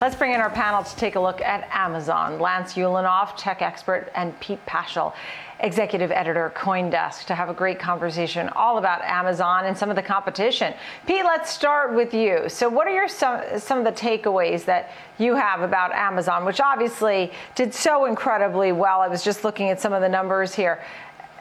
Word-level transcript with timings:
Let's 0.00 0.14
bring 0.14 0.32
in 0.32 0.40
our 0.40 0.48
panel 0.48 0.84
to 0.84 0.94
take 0.96 1.16
a 1.16 1.20
look 1.20 1.40
at 1.40 1.68
Amazon. 1.72 2.38
Lance 2.38 2.74
Ulanoff, 2.74 3.36
tech 3.36 3.62
expert, 3.62 4.12
and 4.14 4.38
Pete 4.38 4.64
Pachal, 4.64 5.12
executive 5.58 6.12
editor, 6.12 6.52
Coindesk, 6.54 7.24
to 7.24 7.34
have 7.34 7.48
a 7.48 7.52
great 7.52 7.80
conversation 7.80 8.48
all 8.50 8.78
about 8.78 9.02
Amazon 9.02 9.64
and 9.64 9.76
some 9.76 9.90
of 9.90 9.96
the 9.96 10.02
competition. 10.02 10.72
Pete, 11.08 11.24
let's 11.24 11.50
start 11.50 11.96
with 11.96 12.14
you. 12.14 12.48
So, 12.48 12.68
what 12.68 12.86
are 12.86 12.94
your 12.94 13.08
some 13.08 13.42
some 13.58 13.78
of 13.80 13.84
the 13.84 13.90
takeaways 13.90 14.64
that 14.66 14.92
you 15.18 15.34
have 15.34 15.62
about 15.62 15.90
Amazon, 15.90 16.44
which 16.44 16.60
obviously 16.60 17.32
did 17.56 17.74
so 17.74 18.04
incredibly 18.04 18.70
well? 18.70 19.00
I 19.00 19.08
was 19.08 19.24
just 19.24 19.42
looking 19.42 19.68
at 19.68 19.80
some 19.80 19.92
of 19.92 20.00
the 20.00 20.08
numbers 20.08 20.54
here 20.54 20.80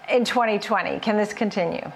in 0.09 0.25
2020. 0.25 0.97
Can 0.99 1.15
this 1.15 1.31
continue? 1.31 1.91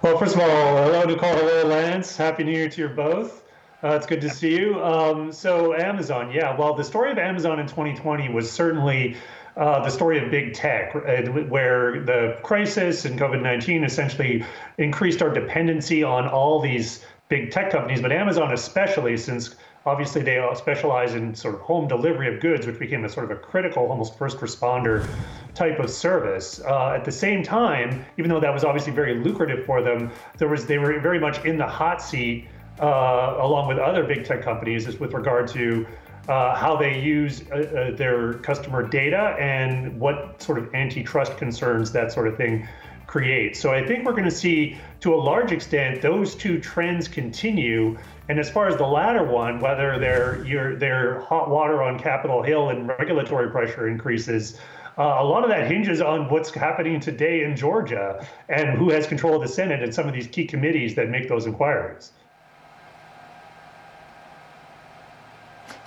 Well, 0.00 0.16
first 0.16 0.34
of 0.34 0.40
all, 0.40 0.48
hello, 0.48 1.04
Nicole. 1.04 1.34
Hello, 1.34 1.66
Lance. 1.66 2.16
Happy 2.16 2.42
New 2.42 2.52
Year 2.52 2.70
to 2.70 2.80
you 2.80 2.88
both. 2.88 3.43
Uh, 3.84 3.96
it's 3.96 4.06
good 4.06 4.22
to 4.22 4.30
see 4.30 4.58
you. 4.58 4.82
Um, 4.82 5.30
so 5.30 5.74
Amazon, 5.74 6.30
yeah. 6.30 6.56
Well, 6.56 6.72
the 6.72 6.84
story 6.84 7.12
of 7.12 7.18
Amazon 7.18 7.60
in 7.60 7.66
2020 7.66 8.30
was 8.30 8.50
certainly 8.50 9.14
uh, 9.58 9.84
the 9.84 9.90
story 9.90 10.24
of 10.24 10.30
big 10.30 10.54
tech, 10.54 10.96
uh, 10.96 11.30
where 11.30 12.00
the 12.02 12.38
crisis 12.42 13.04
and 13.04 13.20
COVID 13.20 13.42
19 13.42 13.84
essentially 13.84 14.42
increased 14.78 15.20
our 15.20 15.28
dependency 15.28 16.02
on 16.02 16.26
all 16.26 16.60
these 16.60 17.04
big 17.28 17.50
tech 17.50 17.70
companies, 17.70 18.00
but 18.00 18.10
Amazon 18.10 18.52
especially, 18.52 19.18
since 19.18 19.54
obviously 19.84 20.22
they 20.22 20.42
specialize 20.54 21.14
in 21.14 21.34
sort 21.34 21.54
of 21.54 21.60
home 21.60 21.86
delivery 21.86 22.34
of 22.34 22.40
goods, 22.40 22.66
which 22.66 22.78
became 22.78 23.04
a 23.04 23.08
sort 23.08 23.30
of 23.30 23.36
a 23.36 23.40
critical, 23.40 23.86
almost 23.90 24.16
first 24.16 24.38
responder 24.38 25.06
type 25.54 25.78
of 25.78 25.90
service. 25.90 26.58
Uh, 26.64 26.92
at 26.92 27.04
the 27.04 27.12
same 27.12 27.42
time, 27.42 28.02
even 28.16 28.30
though 28.30 28.40
that 28.40 28.52
was 28.52 28.64
obviously 28.64 28.94
very 28.94 29.14
lucrative 29.14 29.66
for 29.66 29.82
them, 29.82 30.10
there 30.38 30.48
was 30.48 30.64
they 30.64 30.78
were 30.78 30.98
very 31.00 31.20
much 31.20 31.44
in 31.44 31.58
the 31.58 31.66
hot 31.66 32.00
seat 32.00 32.46
uh, 32.80 33.36
along 33.40 33.68
with 33.68 33.78
other 33.78 34.04
big 34.04 34.24
tech 34.24 34.42
companies, 34.42 34.86
is 34.86 34.98
with 34.98 35.12
regard 35.12 35.48
to 35.48 35.86
uh, 36.28 36.54
how 36.54 36.76
they 36.76 36.98
use 36.98 37.42
uh, 37.50 37.54
uh, 37.54 37.96
their 37.96 38.34
customer 38.34 38.86
data 38.86 39.36
and 39.38 39.98
what 40.00 40.40
sort 40.42 40.58
of 40.58 40.74
antitrust 40.74 41.36
concerns 41.36 41.92
that 41.92 42.12
sort 42.12 42.26
of 42.26 42.36
thing 42.36 42.66
creates. 43.06 43.60
So 43.60 43.72
I 43.72 43.86
think 43.86 44.06
we're 44.06 44.12
going 44.12 44.24
to 44.24 44.30
see, 44.30 44.78
to 45.00 45.14
a 45.14 45.16
large 45.16 45.52
extent, 45.52 46.00
those 46.00 46.34
two 46.34 46.58
trends 46.60 47.06
continue. 47.08 47.98
And 48.28 48.40
as 48.40 48.50
far 48.50 48.66
as 48.68 48.76
the 48.76 48.86
latter 48.86 49.22
one, 49.22 49.60
whether 49.60 49.98
they're 49.98 50.76
they're 50.76 51.20
hot 51.20 51.50
water 51.50 51.82
on 51.82 51.98
Capitol 51.98 52.42
Hill 52.42 52.70
and 52.70 52.88
regulatory 52.88 53.50
pressure 53.50 53.86
increases, 53.86 54.58
uh, 54.96 55.02
a 55.18 55.24
lot 55.24 55.42
of 55.42 55.50
that 55.50 55.70
hinges 55.70 56.00
on 56.00 56.30
what's 56.30 56.50
happening 56.50 57.00
today 57.00 57.44
in 57.44 57.54
Georgia 57.54 58.26
and 58.48 58.78
who 58.78 58.90
has 58.90 59.06
control 59.06 59.36
of 59.36 59.42
the 59.42 59.48
Senate 59.48 59.82
and 59.82 59.94
some 59.94 60.08
of 60.08 60.14
these 60.14 60.28
key 60.28 60.46
committees 60.46 60.94
that 60.94 61.10
make 61.10 61.28
those 61.28 61.46
inquiries. 61.46 62.12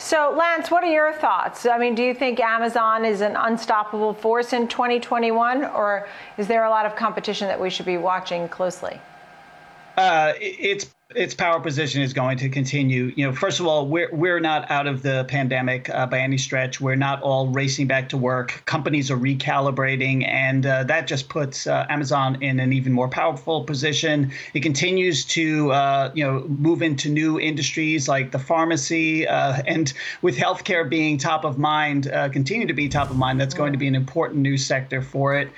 So, 0.07 0.33
Lance, 0.37 0.71
what 0.71 0.85
are 0.85 0.89
your 0.89 1.11
thoughts? 1.11 1.65
I 1.65 1.77
mean, 1.77 1.93
do 1.93 2.01
you 2.01 2.13
think 2.13 2.39
Amazon 2.39 3.03
is 3.03 3.19
an 3.19 3.35
unstoppable 3.35 4.13
force 4.13 4.53
in 4.53 4.69
2021, 4.69 5.65
or 5.65 6.07
is 6.37 6.47
there 6.47 6.63
a 6.63 6.69
lot 6.69 6.85
of 6.85 6.95
competition 6.95 7.49
that 7.49 7.59
we 7.59 7.69
should 7.69 7.85
be 7.85 7.97
watching 7.97 8.47
closely? 8.47 9.01
Uh, 9.97 10.31
it's 10.39 10.85
its 11.15 11.33
power 11.33 11.59
position 11.61 12.01
is 12.01 12.11
going 12.11 12.37
to 12.37 12.49
continue. 12.49 13.13
You 13.15 13.27
know, 13.27 13.33
first 13.33 13.61
of 13.61 13.67
all, 13.67 13.87
we're 13.87 14.09
we're 14.13 14.41
not 14.41 14.69
out 14.69 14.87
of 14.87 15.03
the 15.03 15.23
pandemic 15.29 15.89
uh, 15.89 16.05
by 16.05 16.19
any 16.19 16.37
stretch. 16.37 16.81
We're 16.81 16.95
not 16.95 17.21
all 17.21 17.47
racing 17.47 17.87
back 17.87 18.09
to 18.09 18.17
work. 18.17 18.61
Companies 18.65 19.09
are 19.09 19.17
recalibrating, 19.17 20.27
and 20.27 20.65
uh, 20.65 20.83
that 20.83 21.07
just 21.07 21.29
puts 21.29 21.65
uh, 21.65 21.85
Amazon 21.89 22.41
in 22.43 22.59
an 22.59 22.73
even 22.73 22.91
more 22.91 23.07
powerful 23.07 23.63
position. 23.63 24.33
It 24.53 24.63
continues 24.63 25.23
to 25.25 25.71
uh, 25.71 26.11
you 26.13 26.25
know 26.25 26.45
move 26.47 26.81
into 26.81 27.09
new 27.09 27.39
industries 27.39 28.09
like 28.09 28.31
the 28.31 28.39
pharmacy, 28.39 29.25
uh, 29.25 29.61
and 29.65 29.93
with 30.21 30.35
healthcare 30.35 30.87
being 30.89 31.17
top 31.17 31.45
of 31.45 31.57
mind, 31.57 32.11
uh, 32.11 32.27
continue 32.27 32.67
to 32.67 32.73
be 32.73 32.89
top 32.89 33.09
of 33.09 33.15
mind. 33.15 33.39
That's 33.39 33.53
going 33.53 33.71
to 33.71 33.79
be 33.79 33.87
an 33.87 33.95
important 33.95 34.41
new 34.41 34.57
sector 34.57 35.01
for 35.01 35.37
it. 35.37 35.49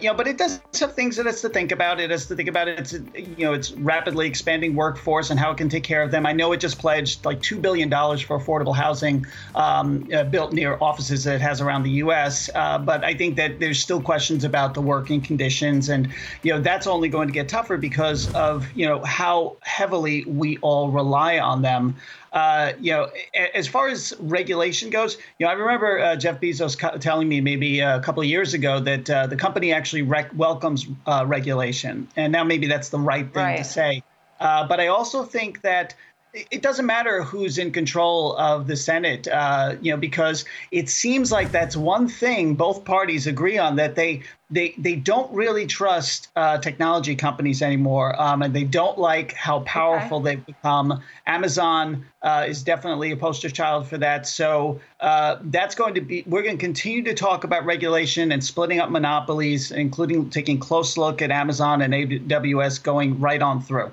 you 0.00 0.08
know, 0.08 0.14
but 0.14 0.26
it 0.26 0.36
does 0.36 0.60
have 0.78 0.94
things 0.94 1.16
that 1.16 1.26
it's 1.26 1.40
to 1.40 1.48
think 1.48 1.72
about. 1.72 2.00
It 2.00 2.10
has 2.10 2.26
to 2.26 2.36
think 2.36 2.50
about 2.50 2.68
it. 2.68 2.78
It's 2.78 2.92
you 2.92 3.46
know 3.46 3.54
it's 3.54 3.72
rapidly 3.72 4.26
expanding 4.26 4.73
workforce 4.74 5.30
and 5.30 5.38
how 5.38 5.50
it 5.50 5.56
can 5.56 5.68
take 5.68 5.84
care 5.84 6.02
of 6.02 6.10
them. 6.10 6.26
I 6.26 6.32
know 6.32 6.52
it 6.52 6.60
just 6.60 6.78
pledged 6.78 7.24
like 7.24 7.40
$2 7.40 7.60
billion 7.60 7.90
for 7.90 8.38
affordable 8.38 8.74
housing 8.74 9.26
um, 9.54 10.08
uh, 10.12 10.24
built 10.24 10.52
near 10.52 10.78
offices 10.80 11.24
that 11.24 11.36
it 11.36 11.40
has 11.40 11.60
around 11.60 11.82
the 11.82 11.90
U.S. 11.90 12.50
Uh, 12.54 12.78
but 12.78 13.04
I 13.04 13.14
think 13.14 13.36
that 13.36 13.60
there's 13.60 13.80
still 13.80 14.00
questions 14.00 14.44
about 14.44 14.74
the 14.74 14.82
working 14.82 15.20
conditions. 15.20 15.88
And, 15.88 16.08
you 16.42 16.52
know, 16.52 16.60
that's 16.60 16.86
only 16.86 17.08
going 17.08 17.28
to 17.28 17.34
get 17.34 17.48
tougher 17.48 17.76
because 17.76 18.28
of, 18.34 18.66
you 18.74 18.86
know, 18.86 19.02
how 19.04 19.56
heavily 19.62 20.24
we 20.24 20.58
all 20.58 20.90
rely 20.90 21.38
on 21.38 21.62
them. 21.62 21.96
Uh, 22.34 22.72
you 22.80 22.90
know, 22.90 23.08
as 23.54 23.68
far 23.68 23.86
as 23.86 24.12
regulation 24.18 24.90
goes, 24.90 25.16
you 25.38 25.46
know, 25.46 25.50
I 25.50 25.54
remember 25.54 26.00
uh, 26.00 26.16
Jeff 26.16 26.40
Bezos 26.40 26.76
co- 26.76 26.98
telling 26.98 27.28
me 27.28 27.40
maybe 27.40 27.78
a 27.78 28.00
couple 28.00 28.24
of 28.24 28.28
years 28.28 28.54
ago 28.54 28.80
that 28.80 29.08
uh, 29.08 29.28
the 29.28 29.36
company 29.36 29.72
actually 29.72 30.02
rec- 30.02 30.32
welcomes 30.34 30.84
uh, 31.06 31.24
regulation, 31.28 32.08
and 32.16 32.32
now 32.32 32.42
maybe 32.42 32.66
that's 32.66 32.88
the 32.88 32.98
right 32.98 33.32
thing 33.32 33.44
right. 33.44 33.58
to 33.58 33.64
say. 33.64 34.02
Uh, 34.40 34.66
but 34.66 34.80
I 34.80 34.88
also 34.88 35.24
think 35.24 35.62
that 35.62 35.94
it 36.34 36.62
doesn't 36.62 36.86
matter 36.86 37.22
who's 37.22 37.58
in 37.58 37.70
control 37.70 38.36
of 38.36 38.66
the 38.66 38.76
Senate, 38.76 39.28
uh, 39.28 39.76
you 39.80 39.92
know, 39.92 39.96
because 39.96 40.44
it 40.72 40.88
seems 40.88 41.30
like 41.30 41.52
that's 41.52 41.76
one 41.76 42.08
thing 42.08 42.54
both 42.54 42.84
parties 42.84 43.26
agree 43.26 43.56
on 43.56 43.76
that 43.76 43.94
they 43.94 44.22
they 44.50 44.74
they 44.76 44.96
don't 44.96 45.32
really 45.32 45.64
trust 45.66 46.28
uh, 46.34 46.58
technology 46.58 47.14
companies 47.14 47.62
anymore, 47.62 48.20
um, 48.20 48.42
and 48.42 48.54
they 48.54 48.64
don't 48.64 48.98
like 48.98 49.32
how 49.34 49.60
powerful 49.60 50.18
okay. 50.18 50.34
they've 50.34 50.46
become. 50.46 51.00
Amazon 51.26 52.04
uh, 52.22 52.44
is 52.48 52.62
definitely 52.62 53.12
a 53.12 53.16
poster 53.16 53.48
child 53.48 53.86
for 53.86 53.98
that. 53.98 54.26
So 54.26 54.80
uh, 55.00 55.36
that's 55.42 55.74
going 55.76 55.94
to 55.94 56.00
be 56.00 56.24
we're 56.26 56.42
going 56.42 56.58
to 56.58 56.64
continue 56.64 57.02
to 57.04 57.14
talk 57.14 57.44
about 57.44 57.64
regulation 57.64 58.32
and 58.32 58.44
splitting 58.44 58.80
up 58.80 58.90
monopolies, 58.90 59.70
including 59.70 60.30
taking 60.30 60.58
close 60.58 60.96
look 60.96 61.22
at 61.22 61.30
Amazon 61.30 61.80
and 61.80 61.94
AWS 61.94 62.82
going 62.82 63.20
right 63.20 63.40
on 63.40 63.62
through. 63.62 63.92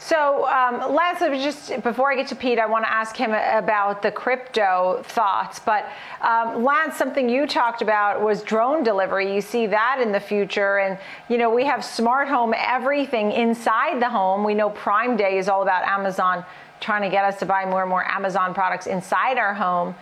So, 0.00 0.46
um, 0.46 0.94
Lance, 0.94 1.18
just 1.42 1.82
before 1.82 2.12
I 2.12 2.14
get 2.14 2.28
to 2.28 2.36
Pete, 2.36 2.60
I 2.60 2.66
want 2.66 2.84
to 2.84 2.92
ask 2.92 3.16
him 3.16 3.32
about 3.32 4.00
the 4.00 4.12
crypto 4.12 5.02
thoughts. 5.04 5.58
But 5.58 5.90
um, 6.20 6.62
Lance, 6.62 6.96
something 6.96 7.28
you 7.28 7.48
talked 7.48 7.82
about 7.82 8.22
was 8.22 8.42
drone 8.42 8.84
delivery. 8.84 9.34
You 9.34 9.40
see 9.40 9.66
that 9.66 9.98
in 10.00 10.12
the 10.12 10.20
future, 10.20 10.78
and 10.78 10.98
you 11.28 11.36
know 11.36 11.50
we 11.50 11.64
have 11.64 11.84
smart 11.84 12.28
home 12.28 12.54
everything 12.56 13.32
inside 13.32 14.00
the 14.00 14.08
home. 14.08 14.44
We 14.44 14.54
know 14.54 14.70
Prime 14.70 15.16
Day 15.16 15.36
is 15.36 15.48
all 15.48 15.62
about 15.62 15.82
Amazon 15.84 16.44
trying 16.80 17.02
to 17.02 17.10
get 17.10 17.24
us 17.24 17.40
to 17.40 17.46
buy 17.46 17.64
more 17.64 17.82
and 17.82 17.90
more 17.90 18.04
Amazon 18.08 18.54
products 18.54 18.86
inside 18.86 19.36
our 19.36 19.52
home. 19.52 19.96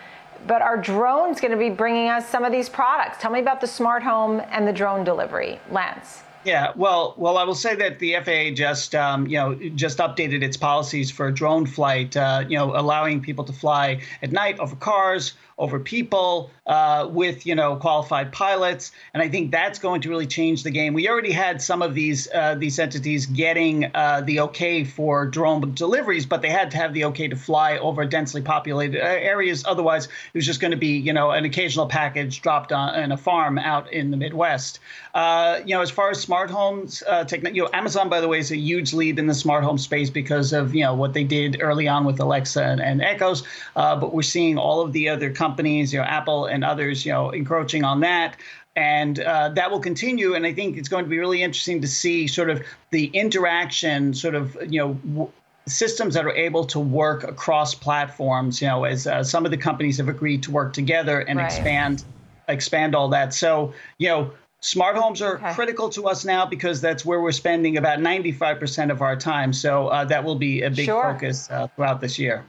But 0.46 0.60
are 0.60 0.76
drones 0.76 1.40
going 1.40 1.52
to 1.52 1.56
be 1.56 1.70
bringing 1.70 2.10
us 2.10 2.28
some 2.28 2.44
of 2.44 2.52
these 2.52 2.68
products? 2.68 3.16
Tell 3.18 3.30
me 3.30 3.40
about 3.40 3.62
the 3.62 3.66
smart 3.66 4.02
home 4.02 4.42
and 4.50 4.68
the 4.68 4.72
drone 4.72 5.04
delivery, 5.04 5.58
Lance. 5.70 6.22
Yeah, 6.46 6.70
well, 6.76 7.12
well, 7.16 7.38
I 7.38 7.42
will 7.42 7.56
say 7.56 7.74
that 7.74 7.98
the 7.98 8.14
FAA 8.24 8.54
just, 8.54 8.94
um, 8.94 9.26
you 9.26 9.36
know, 9.36 9.56
just 9.74 9.98
updated 9.98 10.44
its 10.44 10.56
policies 10.56 11.10
for 11.10 11.32
drone 11.32 11.66
flight. 11.66 12.16
Uh, 12.16 12.44
you 12.48 12.56
know, 12.56 12.76
allowing 12.76 13.20
people 13.20 13.44
to 13.46 13.52
fly 13.52 14.00
at 14.22 14.30
night 14.30 14.60
over 14.60 14.76
cars, 14.76 15.32
over 15.58 15.80
people 15.80 16.50
uh, 16.66 17.08
with 17.10 17.46
you 17.46 17.54
know 17.54 17.76
qualified 17.76 18.32
pilots, 18.32 18.92
and 19.14 19.22
I 19.22 19.28
think 19.28 19.50
that's 19.50 19.78
going 19.78 20.02
to 20.02 20.08
really 20.10 20.26
change 20.26 20.62
the 20.62 20.70
game. 20.70 20.92
We 20.92 21.08
already 21.08 21.32
had 21.32 21.62
some 21.62 21.80
of 21.80 21.94
these 21.94 22.28
uh, 22.34 22.56
these 22.56 22.78
entities 22.78 23.26
getting 23.26 23.90
uh, 23.94 24.22
the 24.26 24.40
okay 24.40 24.84
for 24.84 25.26
drone 25.26 25.72
deliveries, 25.74 26.26
but 26.26 26.42
they 26.42 26.50
had 26.50 26.70
to 26.72 26.76
have 26.76 26.92
the 26.92 27.04
okay 27.06 27.28
to 27.28 27.36
fly 27.36 27.78
over 27.78 28.04
densely 28.04 28.42
populated 28.42 29.00
uh, 29.00 29.06
areas. 29.06 29.64
Otherwise, 29.66 30.06
it 30.06 30.34
was 30.34 30.44
just 30.44 30.60
going 30.60 30.72
to 30.72 30.76
be 30.76 30.98
you 30.98 31.12
know 31.12 31.30
an 31.30 31.44
occasional 31.44 31.86
package 31.86 32.42
dropped 32.42 32.72
on 32.72 32.94
in 32.98 33.12
a 33.12 33.16
farm 33.16 33.58
out 33.58 33.90
in 33.92 34.10
the 34.10 34.16
Midwest. 34.16 34.80
Uh, 35.14 35.60
you 35.64 35.74
know, 35.74 35.80
as 35.80 35.90
far 35.90 36.10
as 36.10 36.20
smart 36.20 36.50
homes, 36.50 37.02
uh, 37.08 37.24
techn- 37.24 37.54
you 37.54 37.62
know, 37.62 37.70
Amazon 37.72 38.10
by 38.10 38.20
the 38.20 38.28
way 38.28 38.38
is 38.38 38.50
a 38.50 38.56
huge 38.56 38.92
lead 38.92 39.18
in 39.18 39.26
the 39.26 39.34
smart 39.34 39.64
home 39.64 39.78
space 39.78 40.10
because 40.10 40.52
of 40.52 40.74
you 40.74 40.82
know 40.82 40.94
what 40.94 41.14
they 41.14 41.24
did 41.24 41.56
early 41.60 41.88
on 41.88 42.04
with 42.04 42.20
Alexa 42.20 42.62
and, 42.62 42.82
and 42.82 43.00
Echoes, 43.00 43.42
but 43.74 44.12
we're 44.12 44.20
seeing 44.20 44.58
all 44.58 44.82
of 44.82 44.92
the 44.92 45.08
other 45.08 45.30
companies 45.30 45.45
companies, 45.46 45.92
you 45.92 45.98
know, 45.98 46.04
Apple 46.04 46.46
and 46.46 46.64
others, 46.64 47.06
you 47.06 47.12
know, 47.12 47.30
encroaching 47.30 47.84
on 47.84 48.00
that. 48.00 48.36
And 48.74 49.20
uh, 49.20 49.48
that 49.50 49.70
will 49.70 49.80
continue. 49.80 50.34
And 50.34 50.44
I 50.44 50.52
think 50.52 50.76
it's 50.76 50.88
going 50.88 51.04
to 51.04 51.10
be 51.10 51.18
really 51.18 51.42
interesting 51.42 51.80
to 51.80 51.88
see 51.88 52.26
sort 52.26 52.50
of 52.50 52.62
the 52.90 53.06
interaction, 53.06 54.12
sort 54.12 54.34
of, 54.34 54.56
you 54.68 54.80
know, 54.80 54.94
w- 54.94 55.32
systems 55.66 56.14
that 56.14 56.24
are 56.26 56.36
able 56.48 56.64
to 56.66 56.78
work 56.78 57.24
across 57.24 57.74
platforms, 57.74 58.60
you 58.60 58.68
know, 58.68 58.84
as 58.84 59.06
uh, 59.06 59.24
some 59.24 59.44
of 59.44 59.50
the 59.50 59.56
companies 59.56 59.96
have 59.96 60.08
agreed 60.08 60.42
to 60.42 60.50
work 60.50 60.72
together 60.72 61.20
and 61.20 61.38
right. 61.38 61.46
expand 61.46 62.04
expand 62.48 62.94
all 62.94 63.08
that. 63.08 63.34
So, 63.34 63.72
you 63.98 64.08
know, 64.08 64.30
Smart 64.60 64.96
homes 64.96 65.22
are 65.22 65.36
okay. 65.36 65.52
critical 65.52 65.88
to 65.90 66.08
us 66.08 66.24
now 66.24 66.46
because 66.46 66.80
that's 66.80 67.04
where 67.04 67.20
we're 67.20 67.30
spending 67.30 67.76
about 67.76 67.98
95% 68.00 68.90
of 68.90 69.00
our 69.00 69.14
time. 69.14 69.52
So 69.52 69.88
uh, 69.88 70.04
that 70.06 70.24
will 70.24 70.34
be 70.34 70.62
a 70.62 70.70
big 70.70 70.86
sure. 70.86 71.02
focus 71.02 71.48
uh, 71.50 71.68
throughout 71.68 72.00
this 72.00 72.18
year. 72.18 72.44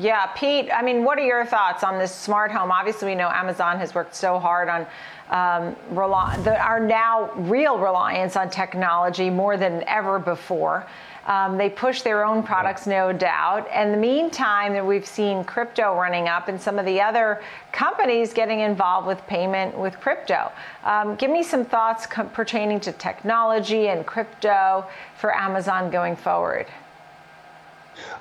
Yeah, 0.00 0.26
Pete, 0.34 0.70
I 0.72 0.80
mean, 0.80 1.04
what 1.04 1.18
are 1.18 1.26
your 1.26 1.44
thoughts 1.44 1.84
on 1.84 1.98
this 1.98 2.14
smart 2.14 2.50
home? 2.50 2.72
Obviously, 2.72 3.08
we 3.08 3.14
know 3.14 3.28
Amazon 3.28 3.76
has 3.76 3.94
worked 3.94 4.14
so 4.14 4.38
hard 4.38 4.70
on 4.70 4.86
um, 5.28 5.76
rely, 5.90 6.38
the, 6.38 6.58
our 6.58 6.80
now 6.80 7.30
real 7.34 7.78
reliance 7.78 8.34
on 8.34 8.48
technology 8.48 9.28
more 9.28 9.58
than 9.58 9.84
ever 9.86 10.18
before. 10.18 10.86
Um, 11.26 11.58
they 11.58 11.68
push 11.68 12.00
their 12.00 12.24
own 12.24 12.42
products, 12.42 12.86
no 12.86 13.12
doubt. 13.12 13.68
And 13.70 13.92
the 13.92 13.98
meantime, 13.98 14.72
that 14.72 14.86
we've 14.86 15.04
seen 15.06 15.44
crypto 15.44 15.94
running 15.94 16.28
up 16.28 16.48
and 16.48 16.58
some 16.58 16.78
of 16.78 16.86
the 16.86 16.98
other 16.98 17.42
companies 17.70 18.32
getting 18.32 18.60
involved 18.60 19.06
with 19.06 19.24
payment 19.26 19.76
with 19.76 20.00
crypto. 20.00 20.50
Um, 20.82 21.14
give 21.16 21.30
me 21.30 21.42
some 21.42 21.62
thoughts 21.62 22.06
co- 22.06 22.24
pertaining 22.24 22.80
to 22.80 22.92
technology 22.92 23.88
and 23.88 24.06
crypto 24.06 24.86
for 25.18 25.36
Amazon 25.36 25.90
going 25.90 26.16
forward. 26.16 26.66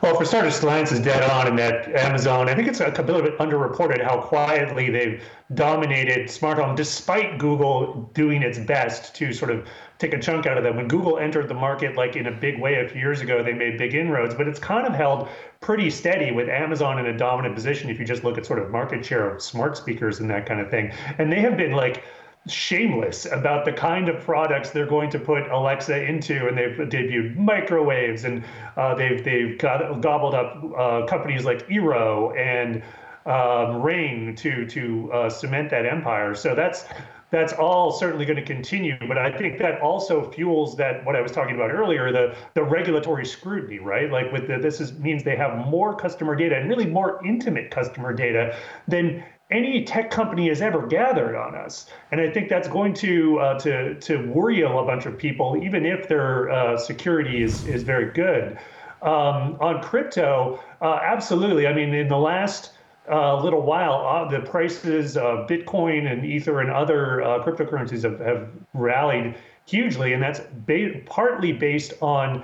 Well, 0.01 0.15
for 0.15 0.23
starters, 0.23 0.63
Lance 0.63 0.91
is 0.91 0.99
dead 0.99 1.29
on 1.29 1.47
in 1.47 1.55
that 1.57 1.93
Amazon, 1.95 2.47
I 2.47 2.55
think 2.55 2.67
it's 2.67 2.79
a 2.79 2.89
little 2.89 3.21
bit 3.21 3.37
underreported 3.37 4.01
how 4.03 4.21
quietly 4.21 4.89
they've 4.89 5.21
dominated 5.53 6.29
smart 6.29 6.57
home, 6.57 6.75
despite 6.75 7.37
Google 7.37 8.09
doing 8.13 8.41
its 8.41 8.59
best 8.59 9.13
to 9.15 9.33
sort 9.33 9.51
of 9.51 9.67
take 9.97 10.13
a 10.13 10.19
chunk 10.19 10.45
out 10.45 10.57
of 10.57 10.63
them. 10.63 10.77
When 10.77 10.87
Google 10.87 11.17
entered 11.17 11.49
the 11.49 11.53
market, 11.53 11.95
like 11.95 12.15
in 12.15 12.27
a 12.27 12.31
big 12.31 12.59
way 12.61 12.75
a 12.75 12.87
few 12.87 13.01
years 13.01 13.19
ago, 13.19 13.43
they 13.43 13.53
made 13.53 13.77
big 13.77 13.93
inroads, 13.93 14.33
but 14.33 14.47
it's 14.47 14.59
kind 14.59 14.87
of 14.87 14.93
held 14.93 15.27
pretty 15.59 15.89
steady 15.89 16.31
with 16.31 16.47
Amazon 16.47 16.99
in 16.99 17.07
a 17.07 17.17
dominant 17.17 17.55
position 17.55 17.89
if 17.89 17.99
you 17.99 18.05
just 18.05 18.23
look 18.23 18.37
at 18.37 18.45
sort 18.45 18.59
of 18.59 18.69
market 18.71 19.05
share 19.05 19.29
of 19.29 19.41
smart 19.41 19.75
speakers 19.75 20.19
and 20.19 20.29
that 20.29 20.45
kind 20.45 20.61
of 20.61 20.69
thing. 20.69 20.93
And 21.17 21.31
they 21.31 21.41
have 21.41 21.57
been 21.57 21.73
like, 21.73 22.03
shameless 22.47 23.25
about 23.25 23.65
the 23.65 23.71
kind 23.73 24.09
of 24.09 24.23
products 24.23 24.69
they're 24.71 24.85
going 24.85 25.09
to 25.11 25.19
put 25.19 25.49
Alexa 25.51 26.03
into, 26.03 26.47
and 26.47 26.57
they've 26.57 26.77
debuted 26.89 27.35
microwaves, 27.35 28.23
and 28.23 28.43
uh, 28.77 28.95
they've 28.95 29.23
they've 29.23 29.57
got, 29.57 30.01
gobbled 30.01 30.33
up 30.33 30.63
uh, 30.77 31.05
companies 31.05 31.45
like 31.45 31.67
Eero 31.67 32.35
and 32.37 32.81
um, 33.25 33.81
Ring 33.81 34.35
to 34.35 34.65
to 34.67 35.11
uh, 35.11 35.29
cement 35.29 35.69
that 35.69 35.85
empire. 35.85 36.33
So 36.33 36.55
that's 36.55 36.85
that's 37.31 37.53
all 37.53 37.91
certainly 37.91 38.25
going 38.25 38.37
to 38.37 38.45
continue. 38.45 38.97
But 39.07 39.17
I 39.17 39.31
think 39.31 39.59
that 39.59 39.81
also 39.81 40.31
fuels 40.31 40.75
that 40.77 41.05
what 41.05 41.15
I 41.15 41.21
was 41.21 41.31
talking 41.31 41.55
about 41.55 41.71
earlier, 41.71 42.11
the 42.11 42.35
the 42.53 42.63
regulatory 42.63 43.25
scrutiny, 43.25 43.79
right? 43.79 44.11
Like 44.11 44.31
with 44.31 44.47
the, 44.47 44.57
this 44.57 44.79
is 44.79 44.93
means 44.93 45.23
they 45.23 45.35
have 45.35 45.67
more 45.67 45.95
customer 45.95 46.35
data 46.35 46.55
and 46.55 46.69
really 46.69 46.87
more 46.87 47.23
intimate 47.25 47.69
customer 47.69 48.13
data 48.13 48.55
than 48.87 49.23
any 49.51 49.83
tech 49.83 50.11
company 50.11 50.47
has 50.49 50.61
ever 50.61 50.85
gathered 50.85 51.35
on 51.35 51.55
us. 51.55 51.87
And 52.11 52.21
I 52.21 52.29
think 52.29 52.49
that's 52.49 52.67
going 52.67 52.93
to 52.95 53.39
uh, 53.39 53.59
to 53.59 53.95
to 53.99 54.31
worry 54.31 54.61
a 54.61 54.69
bunch 54.69 55.05
of 55.05 55.17
people, 55.17 55.57
even 55.61 55.85
if 55.85 56.07
their 56.07 56.49
uh, 56.51 56.77
security 56.77 57.43
is 57.43 57.65
is 57.65 57.83
very 57.83 58.11
good. 58.11 58.57
Um, 59.01 59.57
on 59.61 59.81
crypto, 59.81 60.59
uh, 60.81 60.99
absolutely. 61.01 61.65
I 61.65 61.73
mean, 61.73 61.93
in 61.93 62.09
the 62.09 62.17
last 62.17 62.73
uh, 63.09 63.41
little 63.41 63.61
while, 63.61 64.05
uh, 64.05 64.29
the 64.29 64.41
prices 64.41 65.15
of 65.15 65.47
Bitcoin 65.47 66.11
and 66.11 66.25
Ether 66.25 66.59
and 66.59 66.69
other 66.69 67.21
uh, 67.21 67.43
cryptocurrencies 67.43 68.03
have, 68.03 68.19
have 68.19 68.49
rallied 68.73 69.35
hugely, 69.65 70.13
and 70.13 70.21
that's 70.21 70.41
ba- 70.67 70.99
partly 71.05 71.53
based 71.53 71.93
on 72.01 72.43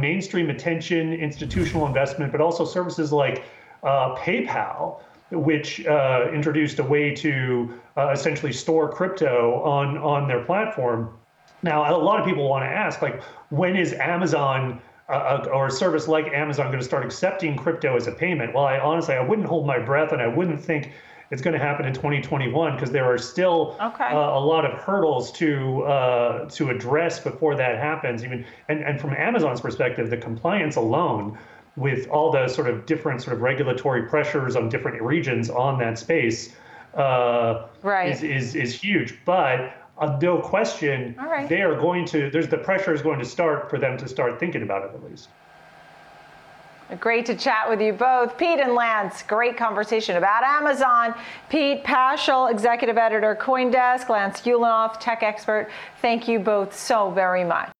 mainstream 0.00 0.50
attention, 0.50 1.12
institutional 1.12 1.86
investment, 1.86 2.32
but 2.32 2.40
also 2.40 2.64
services 2.64 3.12
like 3.12 3.44
PayPal 3.84 5.00
which 5.32 5.84
uh, 5.86 6.28
introduced 6.32 6.78
a 6.78 6.84
way 6.84 7.14
to 7.14 7.72
uh, 7.96 8.10
essentially 8.10 8.52
store 8.52 8.90
crypto 8.90 9.62
on 9.62 9.98
on 9.98 10.28
their 10.28 10.44
platform. 10.44 11.18
Now, 11.62 11.96
a 11.96 11.96
lot 11.96 12.18
of 12.18 12.26
people 12.26 12.48
want 12.48 12.64
to 12.64 12.68
ask, 12.68 13.02
like, 13.02 13.22
when 13.50 13.76
is 13.76 13.92
Amazon 13.92 14.80
uh, 15.08 15.46
or 15.52 15.68
a 15.68 15.70
service 15.70 16.08
like 16.08 16.26
Amazon 16.32 16.66
going 16.66 16.80
to 16.80 16.84
start 16.84 17.04
accepting 17.04 17.56
crypto 17.56 17.96
as 17.96 18.06
a 18.08 18.12
payment? 18.12 18.52
Well, 18.52 18.64
I 18.64 18.78
honestly, 18.78 19.14
I 19.14 19.20
wouldn't 19.20 19.46
hold 19.46 19.66
my 19.66 19.78
breath, 19.78 20.12
and 20.12 20.20
I 20.20 20.26
wouldn't 20.26 20.60
think 20.60 20.92
it's 21.30 21.40
going 21.40 21.54
to 21.54 21.58
happen 21.58 21.86
in 21.86 21.94
2021 21.94 22.74
because 22.74 22.90
there 22.90 23.06
are 23.06 23.16
still 23.16 23.76
okay. 23.80 24.04
uh, 24.04 24.16
a 24.16 24.38
lot 24.38 24.66
of 24.66 24.78
hurdles 24.78 25.32
to 25.32 25.82
uh, 25.84 26.48
to 26.50 26.68
address 26.68 27.20
before 27.20 27.54
that 27.56 27.78
happens. 27.78 28.22
Even 28.22 28.44
and, 28.68 28.82
and 28.82 29.00
from 29.00 29.14
Amazon's 29.14 29.60
perspective, 29.60 30.10
the 30.10 30.16
compliance 30.16 30.76
alone 30.76 31.38
with 31.76 32.08
all 32.08 32.30
the 32.30 32.48
sort 32.48 32.68
of 32.68 32.86
different 32.86 33.22
sort 33.22 33.34
of 33.34 33.42
regulatory 33.42 34.02
pressures 34.02 34.56
on 34.56 34.68
different 34.68 35.00
regions 35.00 35.48
on 35.48 35.78
that 35.78 35.98
space 35.98 36.54
uh, 36.94 37.66
right. 37.82 38.12
is, 38.12 38.22
is, 38.22 38.54
is 38.54 38.74
huge. 38.74 39.18
But 39.24 39.74
uh, 39.98 40.18
no 40.20 40.38
question, 40.38 41.14
right. 41.18 41.48
they 41.48 41.62
are 41.62 41.74
going 41.74 42.04
to, 42.06 42.30
there's 42.30 42.48
the 42.48 42.58
pressure 42.58 42.92
is 42.92 43.02
going 43.02 43.18
to 43.18 43.24
start 43.24 43.70
for 43.70 43.78
them 43.78 43.96
to 43.98 44.08
start 44.08 44.38
thinking 44.38 44.62
about 44.62 44.84
it 44.84 44.94
at 44.94 45.02
least. 45.10 45.28
Great 47.00 47.24
to 47.24 47.34
chat 47.34 47.70
with 47.70 47.80
you 47.80 47.94
both. 47.94 48.36
Pete 48.36 48.60
and 48.60 48.74
Lance, 48.74 49.22
great 49.22 49.56
conversation 49.56 50.16
about 50.16 50.44
Amazon. 50.44 51.14
Pete 51.48 51.82
Pachal, 51.84 52.50
executive 52.50 52.98
editor, 52.98 53.34
Coindesk, 53.40 54.10
Lance 54.10 54.42
Ulanoff, 54.42 55.00
tech 55.00 55.22
expert. 55.22 55.70
Thank 56.02 56.28
you 56.28 56.38
both 56.38 56.76
so 56.78 57.10
very 57.10 57.44
much. 57.44 57.71